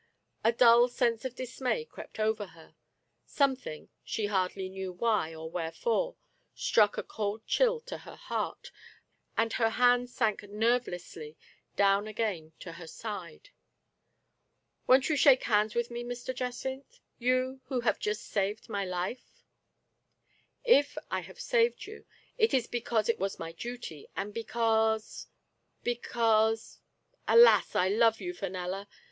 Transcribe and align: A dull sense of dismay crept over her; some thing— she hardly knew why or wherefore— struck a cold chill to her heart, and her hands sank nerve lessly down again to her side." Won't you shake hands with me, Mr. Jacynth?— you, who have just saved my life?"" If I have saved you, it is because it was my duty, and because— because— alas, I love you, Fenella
A 0.43 0.51
dull 0.51 0.87
sense 0.87 1.25
of 1.25 1.35
dismay 1.35 1.85
crept 1.85 2.19
over 2.19 2.47
her; 2.57 2.73
some 3.27 3.55
thing— 3.55 3.89
she 4.03 4.25
hardly 4.25 4.67
knew 4.67 4.91
why 4.91 5.35
or 5.35 5.47
wherefore— 5.51 6.15
struck 6.55 6.97
a 6.97 7.03
cold 7.03 7.45
chill 7.45 7.79
to 7.81 7.99
her 7.99 8.15
heart, 8.15 8.71
and 9.37 9.53
her 9.53 9.69
hands 9.69 10.11
sank 10.15 10.41
nerve 10.41 10.85
lessly 10.87 11.35
down 11.75 12.07
again 12.07 12.51
to 12.61 12.71
her 12.71 12.87
side." 12.87 13.51
Won't 14.87 15.07
you 15.07 15.15
shake 15.15 15.43
hands 15.43 15.75
with 15.75 15.91
me, 15.91 16.03
Mr. 16.03 16.33
Jacynth?— 16.35 16.99
you, 17.19 17.61
who 17.65 17.81
have 17.81 17.99
just 17.99 18.25
saved 18.25 18.69
my 18.69 18.83
life?"" 18.83 19.43
If 20.79 20.97
I 21.11 21.19
have 21.19 21.39
saved 21.39 21.85
you, 21.85 22.05
it 22.39 22.55
is 22.55 22.65
because 22.65 23.07
it 23.07 23.19
was 23.19 23.37
my 23.37 23.51
duty, 23.51 24.07
and 24.15 24.33
because— 24.33 25.27
because— 25.83 26.79
alas, 27.27 27.75
I 27.75 27.87
love 27.89 28.19
you, 28.19 28.33
Fenella 28.33 28.87